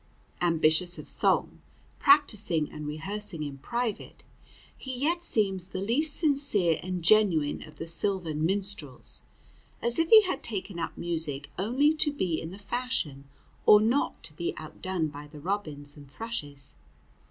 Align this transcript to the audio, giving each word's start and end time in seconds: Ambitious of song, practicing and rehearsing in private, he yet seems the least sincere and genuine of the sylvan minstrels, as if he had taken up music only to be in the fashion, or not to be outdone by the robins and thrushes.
Ambitious 0.41 0.97
of 0.97 1.07
song, 1.07 1.61
practicing 1.99 2.71
and 2.71 2.87
rehearsing 2.87 3.43
in 3.43 3.59
private, 3.59 4.23
he 4.75 4.97
yet 4.97 5.23
seems 5.23 5.67
the 5.69 5.79
least 5.79 6.15
sincere 6.15 6.79
and 6.81 7.03
genuine 7.03 7.61
of 7.61 7.75
the 7.75 7.85
sylvan 7.85 8.43
minstrels, 8.43 9.21
as 9.79 9.99
if 9.99 10.09
he 10.09 10.23
had 10.23 10.41
taken 10.41 10.79
up 10.79 10.97
music 10.97 11.51
only 11.59 11.93
to 11.93 12.11
be 12.11 12.41
in 12.41 12.49
the 12.49 12.57
fashion, 12.57 13.25
or 13.67 13.79
not 13.79 14.23
to 14.23 14.33
be 14.33 14.55
outdone 14.57 15.05
by 15.07 15.27
the 15.27 15.39
robins 15.39 15.95
and 15.95 16.09
thrushes. 16.09 16.73